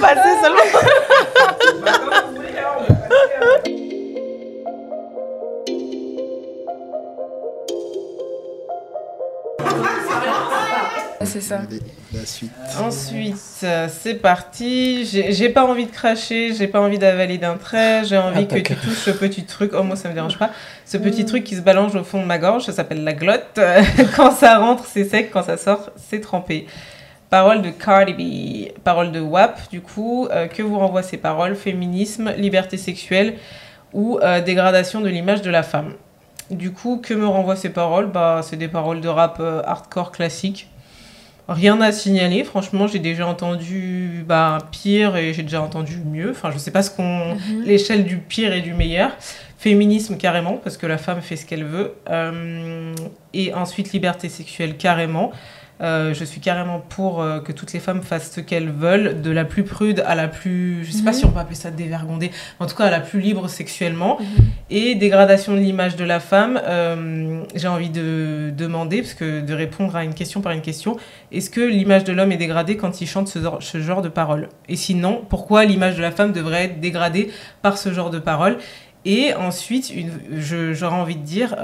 [0.00, 0.60] passer seulement.
[11.34, 11.60] C'est ça.
[11.68, 11.80] Allez,
[12.12, 12.52] la suite.
[12.78, 13.34] Ensuite,
[13.64, 15.04] euh, c'est parti.
[15.04, 18.56] J'ai j'ai pas envie de cracher, j'ai pas envie d'avaler d'un trait, j'ai envie que
[18.56, 19.72] tu touches ce petit truc.
[19.74, 20.50] Oh, moi, ça me dérange pas.
[20.84, 23.58] Ce petit truc qui se balance au fond de ma gorge, ça s'appelle la glotte.
[24.16, 26.66] quand ça rentre, c'est sec, quand ça sort, c'est trempé.
[27.30, 31.56] Parole de Cardi B, parole de WAP, du coup, euh, que vous renvoient ces paroles
[31.56, 33.34] Féminisme, liberté sexuelle
[33.92, 35.94] ou euh, dégradation de l'image de la femme.
[36.50, 38.06] Du coup, que me renvoient ces paroles?
[38.06, 40.68] Bah, C'est des paroles de rap euh, hardcore classique.
[41.48, 46.30] Rien à signaler, franchement, j'ai déjà entendu bah, pire et j'ai déjà entendu mieux.
[46.30, 47.36] Enfin, je sais pas ce qu'on.
[47.64, 49.10] L'échelle du pire et du meilleur.
[49.58, 51.94] Féminisme carrément, parce que la femme fait ce qu'elle veut.
[53.32, 55.32] Et ensuite, liberté sexuelle carrément.
[55.80, 59.30] Euh, je suis carrément pour euh, que toutes les femmes fassent ce qu'elles veulent, de
[59.32, 61.16] la plus prude à la plus, je sais pas Mhm.
[61.16, 64.18] si on peut appeler ça dévergondée, en tout cas à la plus libre sexuellement.
[64.70, 69.52] Et dégradation de l'image de la femme, euh, j'ai envie de demander, parce que de
[69.52, 70.96] répondre à une question par une question,
[71.32, 74.08] est-ce que l'image de l'homme est dégradée quand il chante ce, genre- ce genre de
[74.08, 74.48] paroles?
[74.68, 78.58] Et sinon, pourquoi l'image de la femme devrait être dégradée par ce genre de paroles?
[79.04, 79.92] Et ensuite,
[80.30, 81.56] j'aurais envie de dire,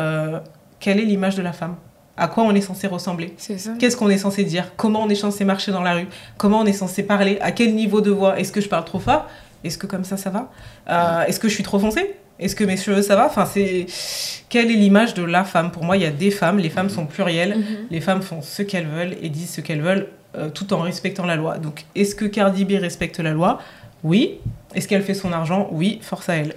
[0.80, 1.76] quelle est l'image de la femme?
[2.20, 3.34] À quoi on est censé ressembler.
[3.78, 4.72] Qu'est-ce qu'on est censé dire?
[4.76, 6.06] Comment on est censé marcher dans la rue?
[6.36, 7.38] Comment on est censé parler?
[7.40, 8.38] À quel niveau de voix?
[8.38, 9.26] Est-ce que je parle trop fort?
[9.64, 10.50] Est-ce que comme ça, ça va?
[10.90, 12.14] Euh, Est-ce que je suis trop foncée?
[12.38, 13.24] Est-ce que mes cheveux, ça va?
[13.24, 13.86] Enfin, c'est...
[14.50, 15.70] Quelle est l'image de la femme?
[15.70, 16.58] Pour moi, il y a des femmes.
[16.58, 17.56] Les femmes sont plurielles.
[17.56, 17.64] Mhm.
[17.90, 21.24] Les femmes font ce qu'elles veulent et disent ce qu'elles veulent euh, tout en respectant
[21.24, 21.56] la loi.
[21.56, 23.60] Donc, est-ce que Cardi B respecte la loi?
[24.04, 24.40] Oui.
[24.74, 25.68] Est-ce qu'elle fait son argent?
[25.72, 26.00] Oui.
[26.02, 26.54] Force à elle.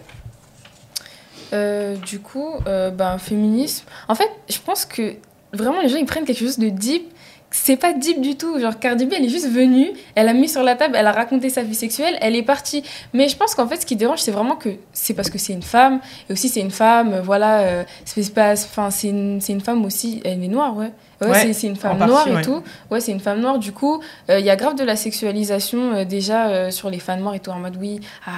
[1.53, 3.85] Euh, du coup, ben, féminisme.
[4.09, 5.15] En fait, je pense que
[5.53, 7.09] vraiment les gens ils prennent quelque chose de deep.
[7.55, 8.59] C'est pas deep du tout.
[8.59, 11.11] Genre Cardi B, elle est juste venue, elle a mis sur la table, elle a
[11.11, 12.83] raconté sa vie sexuelle, elle est partie.
[13.13, 15.53] Mais je pense qu'en fait, ce qui dérange, c'est vraiment que c'est parce que c'est
[15.53, 15.99] une femme.
[16.27, 17.59] Et aussi, c'est une femme, euh, voilà.
[17.59, 20.19] euh, c'est pas, enfin, c'est une, une femme aussi.
[20.25, 20.91] Elle est noire, ouais.
[21.25, 22.41] Ouais, Ouais, c'est- une femme noire partie, et ouais.
[22.41, 22.61] tout.
[22.91, 23.57] Ouais, c'est une femme noire.
[23.59, 26.99] Du coup, euh, il y a grave de la sexualisation euh, déjà euh, sur les
[26.99, 27.51] femmes noires et tout.
[27.51, 28.31] En mode, oui, ah,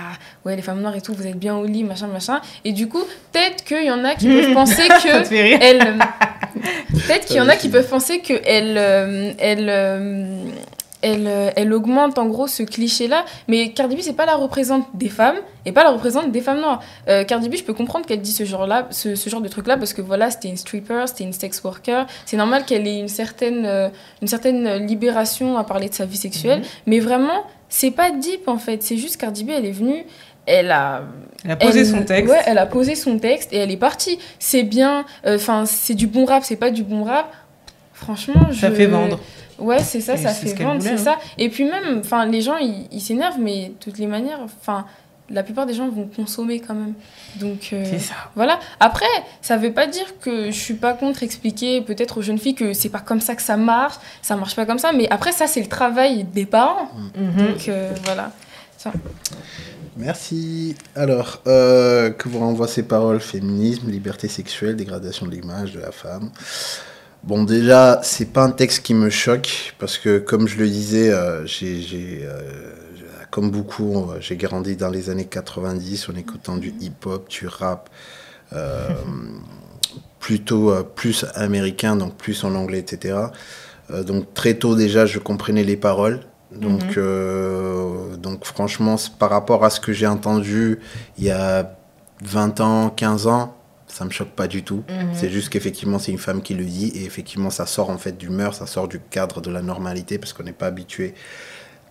[0.46, 2.40] ouais, les femmes noires et tout, vous êtes bien au lit, machin, machin.
[2.64, 5.34] Et du coup, peut-être qu'il y en a qui peuvent penser que.
[5.62, 5.80] Elle,
[7.08, 9.70] peut-être qu'il y en a qui peuvent penser que elle, elle,
[11.06, 14.86] elle, euh, elle augmente en gros ce cliché-là, mais Cardi B c'est pas la représente
[14.96, 16.82] des femmes et pas la représente des femmes noires.
[17.08, 19.78] Euh, Cardi B, je peux comprendre qu'elle dit ce genre-là, ce, ce genre de truc-là
[19.78, 22.08] parce que voilà, c'était une stripper, c'était une sex worker.
[22.26, 23.90] C'est normal qu'elle ait une certaine, euh,
[24.22, 26.66] une certaine libération à parler de sa vie sexuelle, Mhm.
[26.88, 28.82] mais vraiment, c'est pas deep en fait.
[28.84, 30.06] C'est juste Cardi B, elle est venue,
[30.48, 31.04] elle a
[31.44, 32.32] Elle a posé elle- son texte.
[32.34, 34.18] Ouais, elle a posé son texte et elle est partie.
[34.40, 37.32] C'est bien, enfin, c'est du bon rap, c'est pas du bon rap.
[37.94, 38.60] Franchement, je...
[38.60, 39.20] Ça fait vendre.
[39.60, 40.98] Ouais, c'est ça, Et ça fait ce vendre, c'est hein.
[40.98, 41.18] ça.
[41.38, 44.86] Et puis même, enfin, les gens, ils s'énervent, mais de toutes les manières, enfin,
[45.30, 46.94] la plupart des gens vont consommer quand même.
[47.40, 48.16] Donc euh, C'est ça.
[48.36, 48.60] voilà.
[48.80, 49.06] Après,
[49.42, 52.74] ça veut pas dire que je suis pas contre expliquer peut-être aux jeunes filles que
[52.74, 54.92] c'est pas comme ça que ça marche, ça marche pas comme ça.
[54.92, 56.90] Mais après, ça c'est le travail des parents.
[57.16, 57.48] Mhm.
[57.48, 58.32] Donc euh, voilà.
[59.98, 60.76] Merci.
[60.96, 65.92] Alors, euh, que vous renvoie ces paroles féminisme, liberté sexuelle, dégradation de l'image de la
[65.92, 66.30] femme.
[67.26, 71.10] Bon, déjà, c'est pas un texte qui me choque parce que, comme je le disais,
[71.12, 72.40] euh, j'ai, euh,
[73.32, 77.90] comme beaucoup, j'ai grandi dans les années 90 en écoutant du hip-hop, du rap,
[78.54, 78.90] euh,
[80.20, 83.18] plutôt plus américain, donc plus en anglais, etc.
[84.06, 86.22] Donc très tôt déjà, je comprenais les paroles.
[86.52, 88.18] Donc, Mhm.
[88.18, 90.80] donc franchement, par rapport à ce que j'ai entendu
[91.18, 91.76] il y a
[92.24, 93.56] 20 ans, 15 ans,
[93.88, 94.84] ça me choque pas du tout.
[94.90, 95.14] Mhm.
[95.14, 98.18] C'est juste qu'effectivement, c'est une femme qui le dit et effectivement, ça sort en fait
[98.18, 101.14] du mœurs, ça sort du cadre de la normalité parce qu'on n'est pas habitué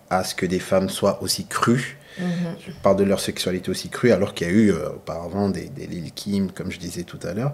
[0.09, 1.97] à ce que des femmes soient aussi crues.
[2.19, 2.55] Mhm.
[2.65, 5.69] Je parle de leur sexualité aussi crue, alors qu'il y a eu euh, auparavant des,
[5.89, 7.53] Lil Kim, comme je disais tout à l'heure.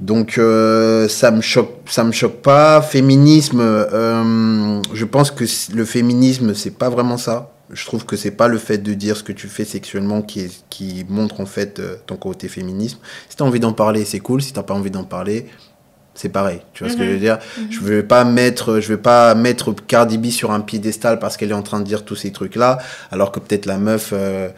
[0.00, 2.80] Donc euh, ça me choque, ça me choque pas.
[2.82, 5.44] Féminisme, euh, je pense que
[5.74, 7.52] le féminisme c'est pas vraiment ça.
[7.70, 10.48] Je trouve que c'est pas le fait de dire ce que tu fais sexuellement qui,
[10.70, 12.98] qui montre en fait ton côté féminisme.
[13.28, 14.40] Si t'as envie d'en parler, c'est cool.
[14.40, 15.46] Si t'as pas envie d'en parler,
[16.20, 16.60] c'est pareil.
[16.74, 17.38] Tu vois ce que je veux dire?
[17.70, 21.50] Je veux pas mettre, je veux pas mettre Cardi B sur un piédestal parce qu'elle
[21.50, 22.78] est en train de dire tous ces trucs là,
[23.12, 24.48] alors que peut-être la meuf, euh,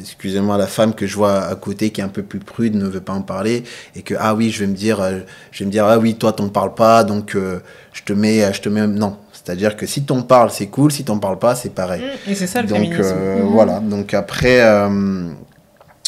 [0.00, 2.86] excusez-moi, la femme que je vois à côté qui est un peu plus prude ne
[2.86, 3.64] veut pas en parler
[3.96, 5.18] et que ah oui, je vais me dire, euh,
[5.52, 7.58] je vais me dire ah oui, toi t'en parles pas, donc euh,
[7.92, 9.16] je te mets, je te mets non.
[9.32, 10.92] C'est-à-dire que si t'en parles, c'est cool.
[10.92, 12.02] Si t'en parles pas, c'est pareil.
[12.28, 13.02] Et c'est ça le Donc féminisme.
[13.16, 13.48] euh, Mhm.
[13.48, 13.80] voilà.
[13.80, 15.30] Donc après, euh,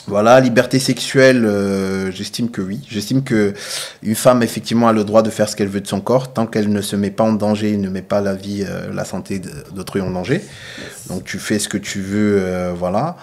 [0.09, 2.81] Voilà, liberté sexuelle, euh, j'estime que oui.
[2.91, 3.55] J'estime que
[4.03, 6.47] une femme effectivement a le droit de faire ce qu'elle veut de son corps tant
[6.47, 9.41] qu'elle ne se met pas en danger, ne met pas la vie, euh, la santé
[9.75, 10.43] d'autrui en danger.
[11.09, 13.17] Donc tu fais ce que tu veux, euh, voilà.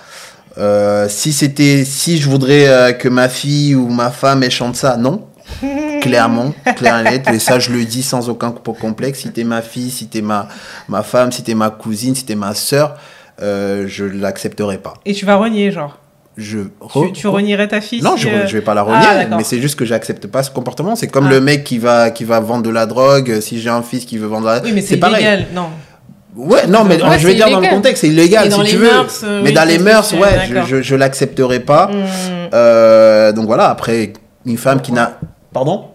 [0.58, 4.76] Euh, si c'était, si je voudrais euh, que ma fille ou ma femme elle chante
[4.78, 5.28] ça, non.
[6.02, 7.28] Clairement, clair et net.
[7.34, 9.20] Et ça, je le dis sans aucun co- complexe.
[9.20, 10.48] Si t'es ma fille, si t'es ma,
[10.88, 12.96] ma femme, si t'es ma cousine, si t'es ma sœur,
[13.42, 14.94] euh, je l'accepterai pas.
[15.06, 15.98] Et tu vas renier, genre?
[16.42, 16.60] Je
[16.94, 18.84] Tu, tu renierais ta fille non, si, je, euh, je vais pas la Ah,
[19.24, 20.96] renier, mais c'est juste que j'accepte pas ce comportement.
[20.96, 21.32] C'est comme Ah.
[21.32, 23.30] le mec qui va, qui va vendre de la drogue.
[23.30, 25.48] euh, Si j'ai un fils qui veut vendre de la Oui, mais c'est illégal.
[25.54, 25.68] Non.
[26.38, 28.64] Ouais, non, mais Ouais, je vais dire dans le contexte, c'est illégal Et dans si
[28.64, 28.92] les tu veux.
[28.92, 31.88] mœurs, euh, mais oui, dans les mœurs, ouais, je, je, je l'accepterai pas.
[31.88, 32.06] Hmm.
[32.54, 34.14] Euh, donc voilà, après,
[34.46, 35.20] une femme qui n'a.
[35.52, 35.86] Pardon?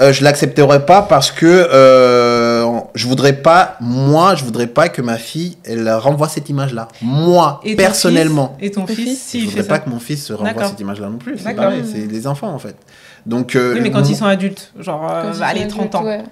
[0.00, 1.46] Euh, Je l'accepterai pas parce que
[2.94, 6.88] je voudrais pas, moi, je voudrais pas que ma fille, elle renvoie cette image-là.
[7.02, 8.56] Moi, Et ton personnellement.
[8.58, 9.80] fils- Et ton fils, s'il je fait voudrais pas ça.
[9.80, 11.38] que mon fils se renvoie cette image-là non plus.
[11.38, 12.76] C'est pareil, c'est des enfants en fait.
[13.26, 15.98] Donc, euh, Oui, mais quand ils sont adultes, genre, euh, ils allez, sont 30 ans.
[16.06, 16.24] adultes, ouais.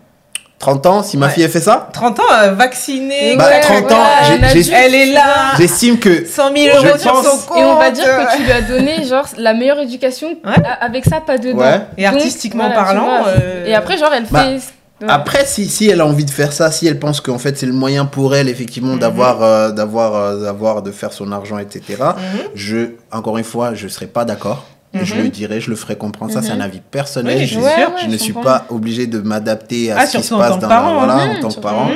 [0.58, 1.32] 30 ans, si ma Ouais.
[1.32, 3.36] fille a fait ça, 30 ans, euh, vaccinée.
[3.36, 3.96] Bah, Ouais, 30 ans,
[4.28, 5.52] voilà, adulte, Elle est là.
[5.58, 7.58] j'estime que 100 000 Je euros sur pense- son compte.
[7.58, 10.54] Et on va dire que tu lui as donné genre la meilleure éducation Ouais.
[10.80, 11.58] avec ça pas dedans.
[11.58, 11.80] Ouais.
[11.98, 13.04] Et Donc, artistiquement voilà, tu parlant.
[13.22, 13.28] vois.
[13.28, 14.60] euh, Et après genre elle Bah, fait
[15.00, 15.08] Ouais.
[15.10, 17.66] Après, si, si elle a envie de faire ça, si elle pense qu'en fait c'est
[17.66, 18.98] le moyen pour elle, effectivement, Mhm.
[19.00, 21.82] d'avoir, euh, d'avoir, euh, d'avoir, de faire son argent, etc.
[22.00, 22.40] mhm.
[22.54, 22.76] Je,
[23.12, 24.64] encore une fois, je serai pas d'accord.
[24.94, 25.22] Je Mhm.
[25.24, 26.32] le dirai, je le ferai comprendre.
[26.32, 27.36] Ça, c'est un avis personnel.
[27.40, 27.88] Oui, je bien Ouais, sûr.
[27.88, 30.68] ouais, je ne suis pas obligé de m'adapter à Ah, ce qui se passe dans
[30.68, 31.34] parent, voilà, hein.
[31.36, 31.90] en tant que parent.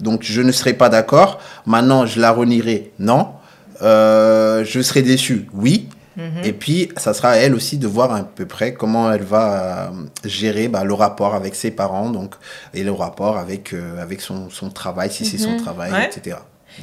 [0.00, 1.38] Donc, je ne serai pas d'accord.
[1.66, 2.92] Maintenant, je la renierai.
[2.98, 3.28] Non.
[3.82, 5.48] Euh, je serai déçu.
[5.52, 5.88] Oui.
[6.16, 6.44] Mhm.
[6.44, 9.88] Et puis, ça sera à elle aussi de voir à peu près comment elle va
[9.88, 9.90] euh,
[10.24, 12.34] gérer bah, le rapport avec ses parents donc,
[12.74, 15.56] et le rapport avec, euh, avec son, son travail, si c'est son Mhm.
[15.62, 16.06] travail, Ouais.
[16.06, 16.36] etc.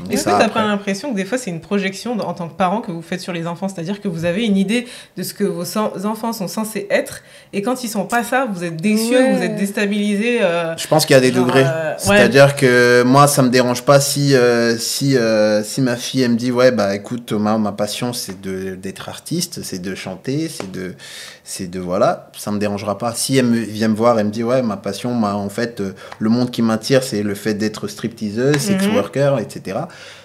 [0.09, 2.81] Est-ce que ça, pas l'impression que des fois c'est une projection en tant que parent
[2.81, 3.67] que vous faites sur les enfants?
[3.67, 4.87] C'est-à-dire que vous avez une idée
[5.17, 7.21] de ce que vos enfants sont censés être
[7.53, 9.33] et quand ils sont pas ça, vous êtes déçus, Ouais.
[9.35, 10.39] vous êtes déstabilisés.
[10.41, 11.63] euh, Je pense qu'il y a des Genre, degrés.
[11.65, 11.95] euh, ouais.
[11.99, 16.31] C'est-à-dire que moi, ça me dérange pas si, euh, si, euh, si ma fille, elle
[16.31, 20.49] me dit, ouais, bah écoute, Thomas, ma passion, c'est de- d'être artiste, c'est de chanter,
[20.49, 20.95] c'est de,
[21.43, 23.13] c'est de, voilà, ça me dérangera pas.
[23.13, 25.81] Si elle me, vient me voir, elle me dit, ouais, ma passion, ma, en fait,
[25.81, 28.95] euh, le monde qui m'attire, c'est le fait d'être stripteaseuse, sex Mhm.
[28.95, 29.79] worker, etc.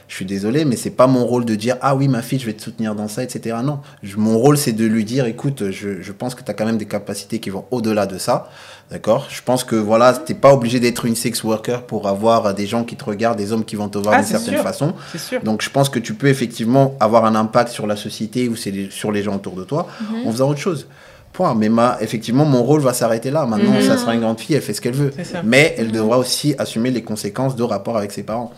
[0.08, 2.46] Je suis désolé, mais c'est pas mon rôle de dire, ah oui, ma fille, je
[2.46, 3.56] vais te soutenir dans ça, etc.
[3.62, 3.80] Non.
[4.02, 6.64] Je- mon rôle, c'est de lui dire, écoute, je, je pense que tu as quand
[6.64, 8.48] même des capacités qui vont au-delà de ça.
[8.90, 9.26] D'accord?
[9.28, 12.84] Je pense que voilà, t'es pas obligé d'être une sex worker pour avoir des gens
[12.84, 14.62] qui te regardent, des hommes qui vont te voir Ah, d'une certaine sûr.
[14.62, 14.94] façon.
[15.14, 15.42] sûr.
[15.42, 19.12] Donc je pense que tu peux effectivement avoir un impact sur la société ou sur
[19.12, 20.26] les gens autour de toi Mhm.
[20.26, 20.86] en faisant autre chose.
[21.34, 21.54] Point.
[21.54, 23.44] Mais ma, effectivement, mon rôle va s'arrêter là.
[23.44, 23.82] Maintenant, Mhm.
[23.82, 25.12] ça sera une grande fille, elle fait ce qu'elle veut.
[25.44, 28.54] Mais elle devra aussi assumer les conséquences de rapport avec ses parents.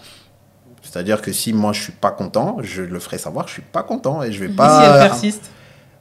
[0.82, 3.82] C'est-à-dire que si moi je suis pas content, je le ferai savoir, je suis pas
[3.82, 4.80] content et je vais Et pas.
[4.80, 5.42] si elle persiste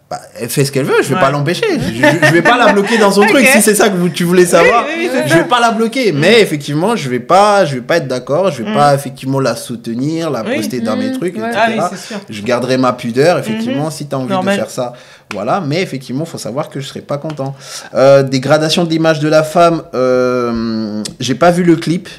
[0.10, 1.22] Bah, elle fait ce qu'elle veut, je vais Ouais.
[1.22, 1.68] pas l'empêcher.
[1.80, 4.24] Je, je vais pas la bloquer dans son truc si c'est ça que vous- tu
[4.24, 4.86] voulais savoir.
[4.88, 7.98] Oui, oui, je vais pas la bloquer, mais effectivement, je vais pas, je vais pas
[7.98, 8.74] être d'accord, je vais Mm.
[8.74, 10.56] pas effectivement la soutenir, la Oui.
[10.56, 11.18] poster dans mes Mm.
[11.20, 11.50] trucs, Ouais.
[11.50, 11.78] etc.
[11.80, 11.92] Ah
[12.28, 14.56] je garderai ma pudeur, effectivement, si tu as envie Normal.
[14.56, 14.94] de faire ça.
[15.32, 17.54] Voilà, mais effectivement, faut savoir que je serai pas content.
[17.94, 22.10] Euh, dégradation de l'image de la femme, euh, j'ai pas vu le clip.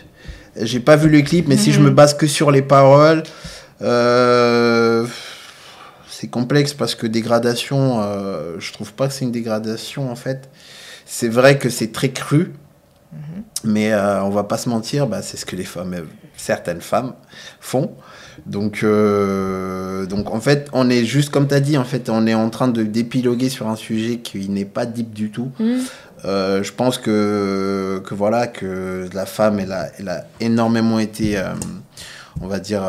[0.62, 1.86] J'ai pas vu le clip, mais si je Mhm.
[1.86, 3.22] me base que sur les paroles,
[3.82, 5.06] euh,
[6.08, 10.48] c'est complexe parce que dégradation, euh, je trouve pas que c'est une dégradation en fait.
[11.06, 12.52] C'est vrai que c'est très cru,
[13.64, 16.02] mais euh, on va pas se mentir, bah, c'est ce que les femmes, euh,
[16.36, 17.14] certaines femmes
[17.60, 17.92] font.
[18.46, 22.26] Donc, euh, donc en fait, on est juste comme tu as dit, en fait, on
[22.26, 25.50] est en train de d'épiloguer sur un sujet qui n'est pas deep du tout.
[25.58, 25.80] Mhm.
[26.26, 31.42] Euh, je pense que, que voilà que la femme elle a, elle a énormément été
[32.42, 32.82] on va dire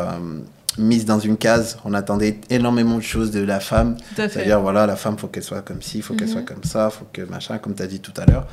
[0.76, 4.96] mise dans une case on attendait énormément de choses de la femme c'est-à-dire voilà la
[4.96, 6.32] femme faut qu'elle soit comme ci faut qu'elle Mhm.
[6.34, 8.46] soit comme ça faut que machin comme tu as dit tout à l'heure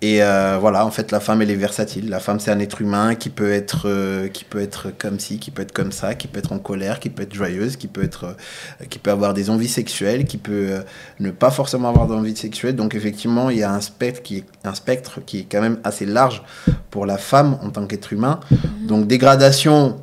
[0.00, 2.80] et euh, voilà en fait la femme elle est versatile la femme c'est un être
[2.80, 6.14] humain qui peut être euh, qui peut être comme ci qui peut être comme ça
[6.14, 9.10] qui peut être en colère qui peut être joyeuse qui peut être euh, qui peut
[9.10, 10.84] avoir des envies sexuelles qui peut
[11.18, 12.76] ne pas forcément avoir d'envie sexuelle.
[12.76, 15.78] Donc effectivement, il y a un spectre qui est, un spectre qui est quand même
[15.84, 16.42] assez large
[16.90, 18.40] pour la femme en tant qu'être humain.
[18.86, 19.96] Donc dégradation,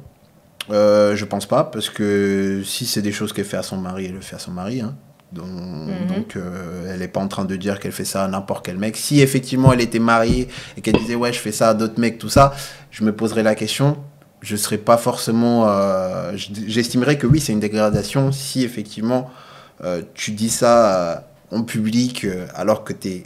[0.69, 4.13] je pense pas, parce que si c'est des choses qu'elle fait à son mari, elle
[4.13, 4.81] le fait à son mari.
[4.81, 4.95] hein.
[5.31, 8.65] Donc, donc, euh, elle n'est pas en train de dire qu'elle fait ça à n'importe
[8.65, 8.95] quel mec.
[8.95, 12.17] Si effectivement elle était mariée et qu'elle disait ouais je fais ça à d'autres mecs,
[12.17, 12.53] tout ça,
[12.91, 13.97] je me poserais la question.
[14.41, 15.65] Je serais pas forcément.
[15.67, 16.31] euh,
[16.67, 19.29] J'estimerais que oui, c'est une dégradation si effectivement
[19.83, 23.23] euh, tu dis ça en public alors que tu es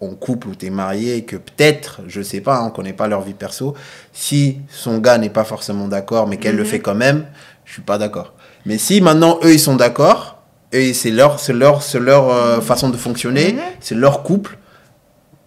[0.00, 2.94] en couple ou tu es marié et que peut-être, je sais pas, hein, on connaît
[2.94, 3.74] pas leur vie perso,
[4.14, 6.68] si son gars n'est pas forcément d'accord mais qu'elle le Mhm.
[6.68, 7.26] fait quand même,
[7.66, 8.32] je suis pas d'accord.
[8.64, 10.39] Mais si maintenant eux ils sont d'accord,
[10.72, 13.60] et c'est leur, c'est leur, c'est leur euh, façon de fonctionner, Mhm.
[13.80, 14.56] c'est leur couple.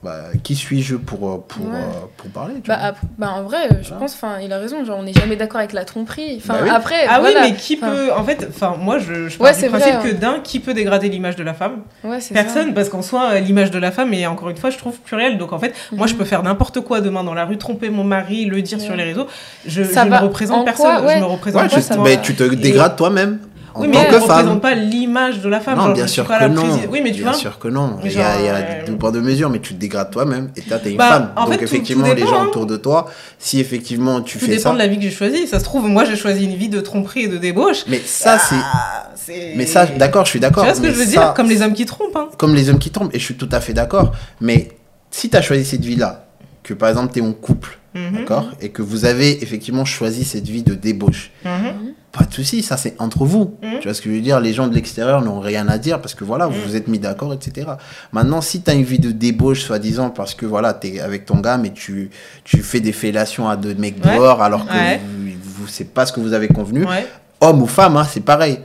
[0.03, 1.71] Bah, qui suis-je pour, euh, pour, Ouais.
[1.75, 3.99] euh, pour parler tu Bah, vois bah, en vrai, je Voilà.
[4.01, 6.41] pense, enfin, il a raison, genre on n'est jamais d'accord avec la tromperie.
[6.43, 6.69] Enfin, Bah oui.
[6.73, 7.39] après, Ah voilà.
[7.43, 8.11] oui, mais qui Enfin, peut.
[8.11, 10.17] En fait, enfin, moi, je, je Ouais, du principe vrai, que hein.
[10.19, 12.73] d'un, qui peut dégrader l'image de la femme Ouais, c'est Personne, ça.
[12.73, 15.37] parce qu'en soi, l'image de la femme est encore une fois, je trouve, plurielle.
[15.37, 16.19] Donc en fait, moi, je Mhm.
[16.19, 18.83] peux faire n'importe quoi demain dans la rue, tromper mon mari, le dire Ouais.
[18.83, 19.27] sur les réseaux.
[19.65, 20.97] Je, Ça je va ne représente en personne.
[20.97, 21.15] quoi, ouais.
[21.15, 22.21] Je me représente tu, ça mais va.
[22.21, 23.39] tu te dégrades toi-même
[23.75, 24.21] en Oui, tant mais que femme.
[24.29, 25.77] représente pas l'image de la femme.
[25.77, 26.63] Non, genre, bien sûr que non.
[26.91, 27.39] Oui, mais tu bien vois.
[27.39, 27.97] sûr que non.
[28.03, 29.79] Mais Il y a, il y a euh, deux poids de mesure, mais tu te
[29.79, 31.31] dégrades toi-même et toi, t'es une Bah, femme.
[31.35, 32.45] en Donc fait, effectivement, tout les dépend, gens hein.
[32.47, 33.07] autour de toi,
[33.39, 34.73] si effectivement tu Tout fais dépend ça.
[34.73, 35.47] de la vie que j'ai choisie.
[35.47, 37.83] Ça se trouve, moi, j'ai choisi une vie de tromperie et de débauche.
[37.87, 38.55] Mais ça, c'est.
[38.55, 40.63] Ah, c'est- Mais ça, d'accord, je suis Tu d'accord.
[40.65, 41.33] vois ce que mais je veux ça- dire?
[41.33, 42.15] Comme les hommes qui trompent.
[42.15, 42.27] Hein.
[42.37, 44.11] comme les hommes qui tombent, et je suis tout à fait d'accord.
[44.41, 44.69] Mais
[45.09, 46.25] si tu as choisi cette vie-là,
[46.63, 48.15] que par exemple tu es en couple, Mhm.
[48.17, 51.93] d'accord, et que vous avez effectivement choisi cette vie de débauche, Mhm.
[52.11, 53.55] pas de souci, ça c'est entre vous.
[53.61, 53.79] Mhm.
[53.79, 54.39] Tu vois ce que je veux dire?
[54.39, 56.97] Les gens de l'extérieur n'ont rien à dire parce que voilà, vous vous êtes mis
[56.99, 57.67] d'accord, etc.
[58.11, 61.25] Maintenant, si tu as une vie de débauche, soi-disant, parce que voilà, tu es avec
[61.25, 62.09] ton gars, mais tu,
[62.43, 64.15] tu fais des fellations à deux mecs Ouais.
[64.15, 64.99] dehors alors que Ouais.
[65.05, 67.05] vous, vous c'est pas ce que vous avez convenu, Ouais.
[67.41, 68.59] homme ou femme, hein, c'est pareil.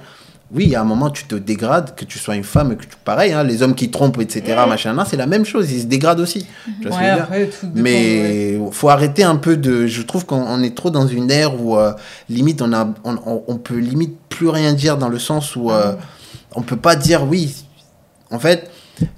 [0.51, 2.83] Oui, il y a un moment, tu te dégrades, que tu sois une femme, que
[2.85, 4.69] tu, pareil, hein, les hommes qui trompent, etc., Mhm.
[4.71, 6.47] machin, c'est la même chose, ils se dégradent aussi.
[6.81, 7.51] Tu vois Ouais, après, ouais.
[7.75, 9.87] mais faut arrêter un peu de.
[9.87, 11.93] Je trouve qu'on on est trop dans une ère où euh,
[12.31, 15.71] limite on a, on, on- on peut limite plus rien dire dans le sens où
[15.71, 15.99] euh, Mhm.
[16.55, 17.55] on peut pas dire oui.
[18.31, 18.71] En fait,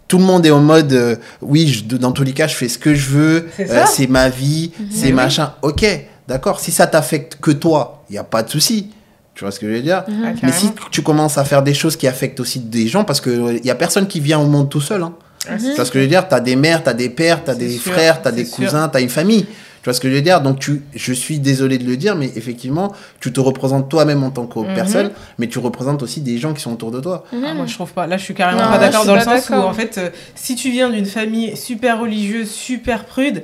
[0.09, 1.69] tout le monde est en mode euh, oui.
[1.69, 3.49] Je, dans tous les cas, je fais ce que je veux.
[3.57, 4.73] C'est euh, c'est ma vie.
[4.91, 5.13] C'est oui.
[5.13, 5.53] machin.
[5.63, 5.87] Ok,
[6.27, 6.59] d'accord.
[6.59, 8.91] Si ça t'affecte que toi, il y a pas de souci.
[9.35, 10.25] Tu vois ce que je veux dire Mhm.
[10.27, 13.21] Ah, Mais si tu commences à faire des choses qui affectent aussi des gens, parce
[13.21, 15.03] que il y a personne qui vient au monde tout seul.
[15.03, 15.13] Hein.
[15.49, 16.29] Ah, Tu vois ce que je veux dire?
[16.29, 18.57] T'as des mères, t'as des pères, t'as C'est des sûr, frères, t'as c'est des sûr.
[18.57, 19.47] cousins, t'as une famille.
[19.83, 20.43] Tu vois ce que je veux dire?
[20.43, 24.29] Donc tu, je suis désolé de le dire, mais effectivement, tu te représentes toi-même en
[24.31, 24.75] tant que Mhm.
[24.75, 27.25] personne, mais tu représentes aussi des gens qui sont autour de toi.
[27.33, 27.45] Mhm.
[27.49, 28.07] Ah, moi, je trouve pas.
[28.07, 30.55] Là, je suis carrément Non, pas d'accord dans le sens où, en fait, euh, si
[30.55, 33.43] tu viens d'une famille super religieuse, super prude.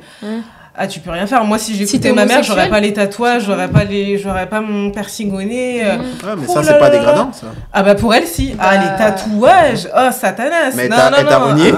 [0.79, 1.43] Ah, tu peux rien faire.
[1.45, 4.47] Moi, si Si j'écoutais t'es ma mère, j'aurais pas les tatouages, j'aurais pas les, j'aurais
[4.49, 5.83] pas mon piercing au nez.
[5.85, 5.97] euh.
[5.97, 7.47] Ouais, mais Oh ça, c'est pas dégradant, ça.
[7.73, 8.55] Ah bah pour elle, si.
[8.59, 8.83] Ah, Bah.
[8.83, 10.73] les tatouages, oh, satanas.
[10.75, 11.77] Mais non, t'as- non, non.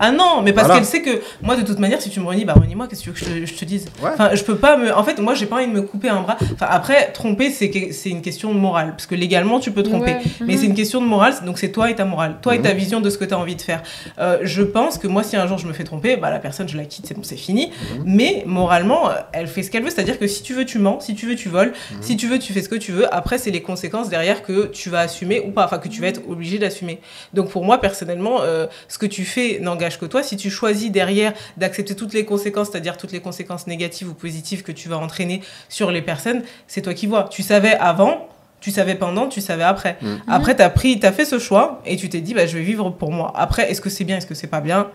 [0.00, 0.80] Ah, non, mais parce Voilà.
[0.80, 3.10] qu'elle sait que moi, de toute manière, si tu me renies, bah renie-moi, qu'est-ce que
[3.10, 4.10] tu veux que je te, je te dise Ouais.
[4.14, 4.92] Enfin, je peux pas me.
[4.94, 6.36] En fait, moi, j'ai pas envie de me couper un bras.
[6.54, 8.90] Enfin, après, tromper, c'est que- c'est une question de morale.
[8.92, 10.12] Parce que légalement, tu peux tromper.
[10.12, 10.58] Ouais, Mais mhm.
[10.60, 12.64] c'est une question de morale, donc c'est toi et ta morale, toi et Mhm.
[12.64, 13.82] ta vision de ce que tu as envie de faire.
[14.18, 16.68] Euh, je pense que moi, si un jour je me fais tromper, bah, la personne,
[16.68, 17.66] je la quitte, c'est bon, c'est fini.
[17.98, 18.02] Mhm.
[18.06, 21.14] Mais moralement, elle fait ce qu'elle veut, c'est-à-dire que si tu veux, tu mens, si
[21.14, 21.98] tu veux, tu voles, Mhm.
[22.02, 23.12] si tu veux, tu fais ce que tu veux.
[23.14, 26.06] Après, c'est les conséquences derrière que tu vas assumer ou pas, enfin que tu vas
[26.08, 27.00] être obligé d'assumer.
[27.34, 30.22] Donc pour moi, personnellement, euh, ce que tu fais n'engage que toi.
[30.22, 34.62] Si tu choisis derrière d'accepter toutes les conséquences, c'est-à-dire toutes les conséquences négatives ou positives
[34.62, 37.28] que tu vas entraîner sur les personnes, c'est toi qui vois.
[37.30, 38.28] Tu savais avant.
[38.60, 39.96] Tu savais pendant, tu savais après.
[40.02, 40.20] Mhm.
[40.28, 42.62] Après, tu as pris, as fait ce choix et tu t'es dit, bah, je vais
[42.62, 43.32] vivre pour moi.
[43.34, 44.90] Après, est-ce que c'est bien, est-ce que c'est pas bien?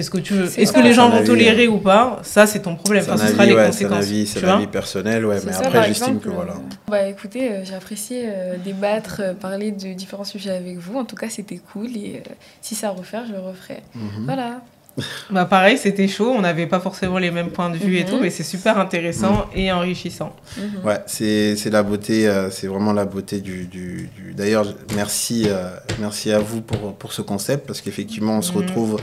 [0.00, 0.46] Fais ce que tu veux.
[0.48, 2.20] C'est Est-ce que les gens vont avis, tolérer ou pas?
[2.22, 3.04] Ça, c'est ton problème.
[3.06, 4.04] Enfin, ce sera les ouais, conséquences.
[4.06, 6.52] c'est tu un vois avis personnel, ouais, mais ça, après, j'estime que voilà.
[6.52, 10.96] euh, Bah écoutez, euh, j'ai apprécié euh, débattre, euh, parler de différents sujets avec vous.
[10.98, 13.82] En tout cas, c'était cool et euh, si ça à refaire, je le referai.
[13.94, 14.24] Mhm.
[14.24, 14.60] Voilà.
[15.30, 18.10] Bah pareil, c'était chaud, on n'avait pas forcément les mêmes points de vue et Mhm.
[18.10, 20.34] tout, mais c'est super intéressant et enrichissant.
[20.56, 20.84] Mhm.
[20.86, 23.66] Ouais, c'est c'est la beauté, euh, c'est vraiment la beauté du.
[23.66, 28.42] du, du- D'ailleurs, merci, euh, merci à vous pour, pour ce concept, parce qu'effectivement, on
[28.42, 28.58] se Mhm.
[28.58, 28.96] retrouve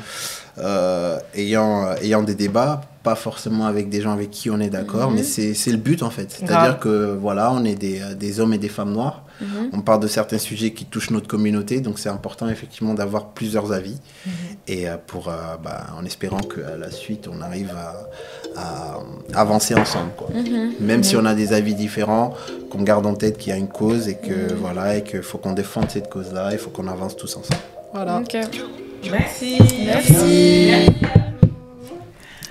[0.60, 4.70] euh, ayant, euh, ayant des débats, pas forcément avec des gens avec qui on est
[4.70, 5.18] d'accord, Mhm.
[5.18, 6.32] mais c'est c'est le but en fait.
[6.32, 9.70] C'est-à-dire que voilà, on est des, des hommes et des femmes noirs, Mhm.
[9.74, 13.72] on parle de certains sujets qui touchent notre communauté, donc c'est important effectivement d'avoir plusieurs
[13.72, 14.32] avis, Mhm.
[14.68, 17.72] et euh, pour, euh, bah, en espérant qu'à la suite, on arrive
[18.56, 19.00] à, à
[19.40, 20.12] avancer ensemble.
[20.18, 20.74] Quoi Mhm.
[20.80, 22.34] même si on a des avis différents,
[22.72, 25.38] qu'on garde en tête qu'il y a une cause et que voilà et qu'il faut
[25.38, 27.62] qu'on défende cette cause-là, il faut qu'on avance tous ensemble.
[27.94, 28.22] Voilà.
[29.12, 29.58] Merci.
[29.86, 30.72] Merci.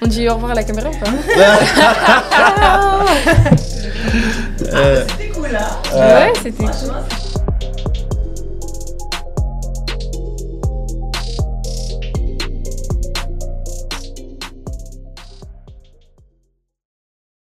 [0.02, 1.10] On dit au revoir à la caméra ou pas
[5.96, 7.15] Ouais, c'était cool.